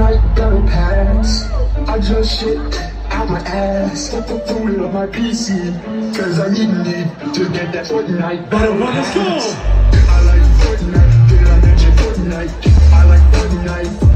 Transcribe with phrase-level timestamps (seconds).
[0.00, 1.50] night gonna pass.
[1.88, 2.56] I just shit
[3.10, 4.10] out my ass.
[4.10, 5.74] Get the food on my PC.
[6.16, 9.22] Cause I need need to get that Fortnite battle Well, let's go.
[9.22, 9.54] pass.
[10.08, 11.28] I like Fortnite.
[11.28, 12.52] Did I mention Fortnite?
[12.92, 14.09] I like Fortnite.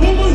[0.00, 0.27] Sun.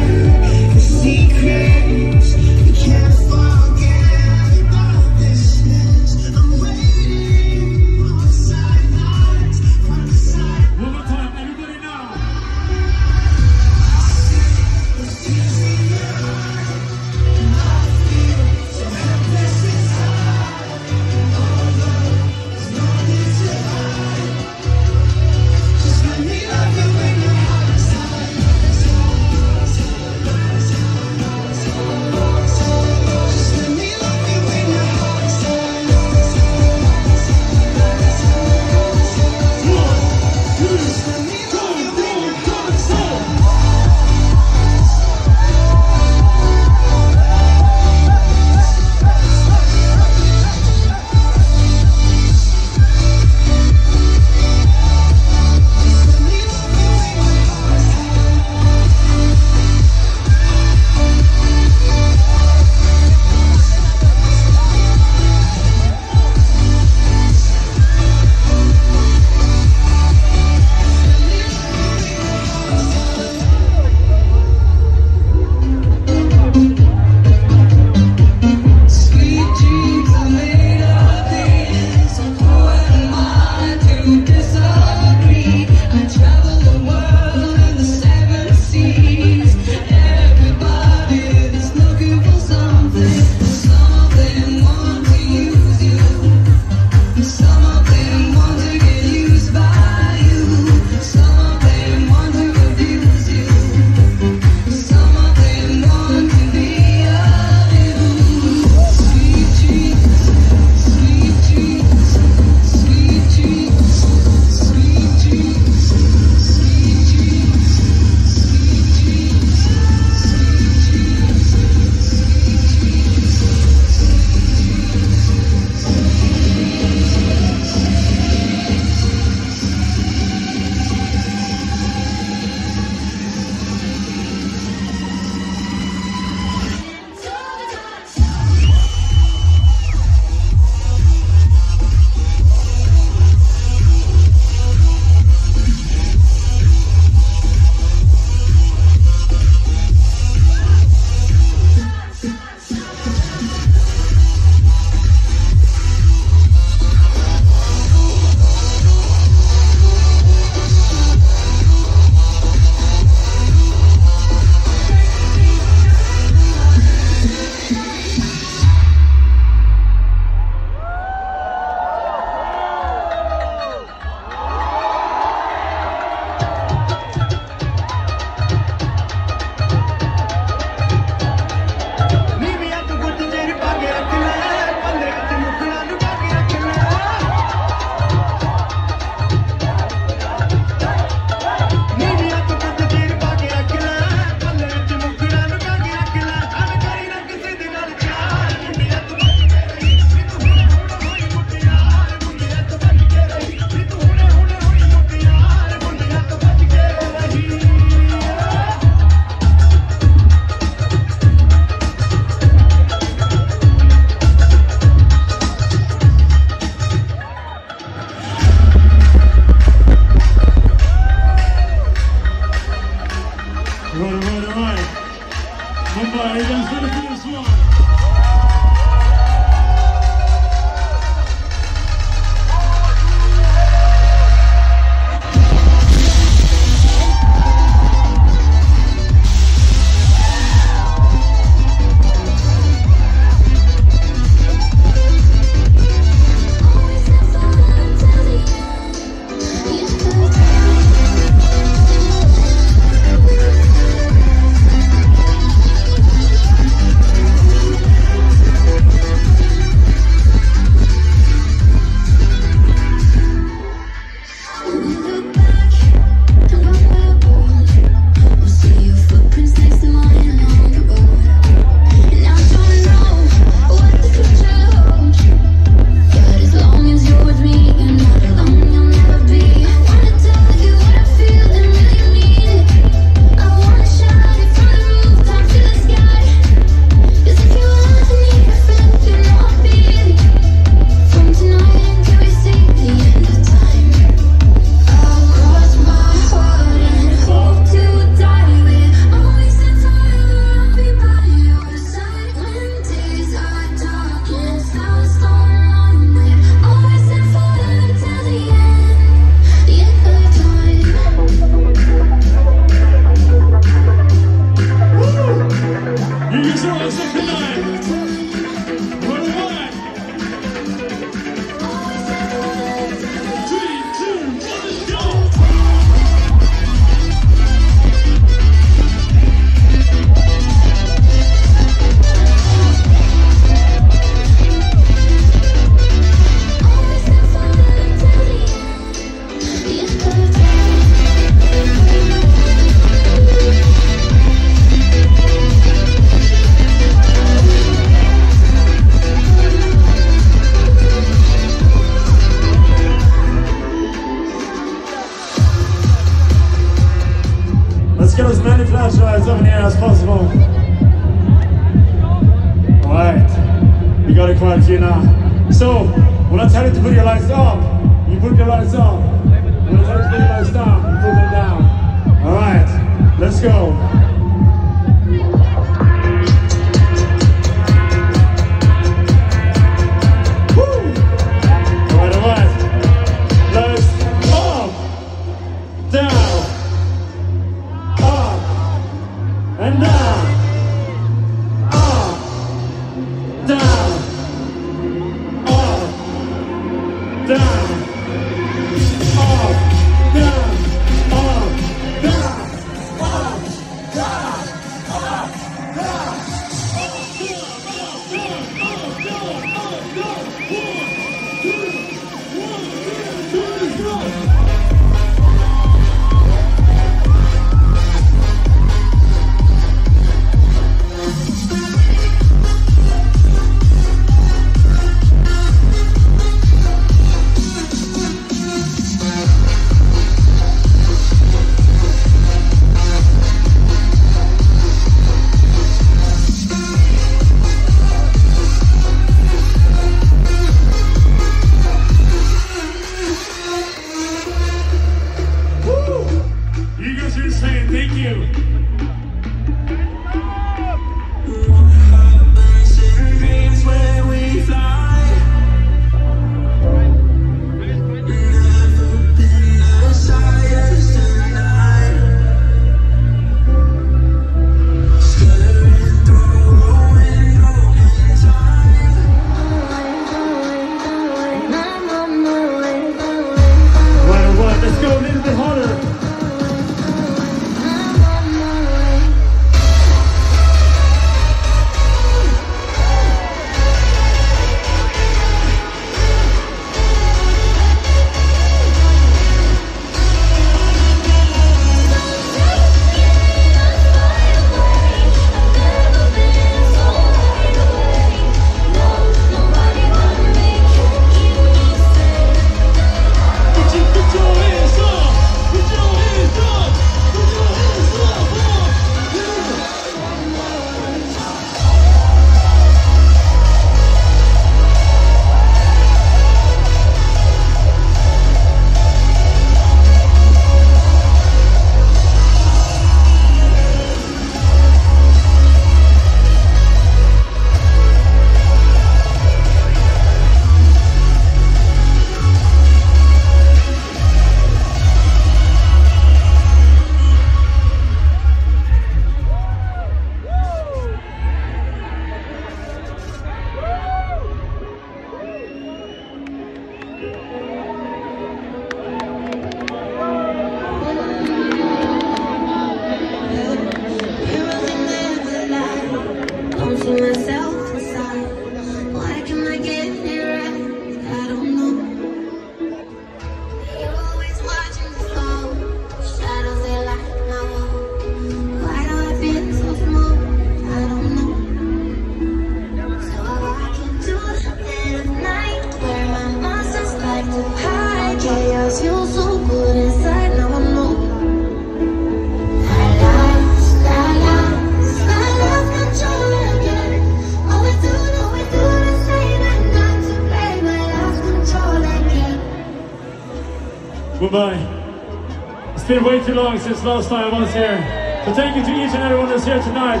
[594.30, 595.72] Goodbye.
[595.74, 597.78] It's been way too long since last time I was here.
[598.26, 600.00] So thank you to each and everyone that's here tonight.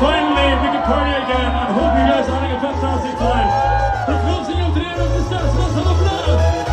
[0.00, 1.50] Finally, we can party again.
[1.54, 3.48] I hope you guys are having a fantastic time.
[4.26, 5.54] Closing up the end of the steps.
[5.54, 6.69] Let's have a blast.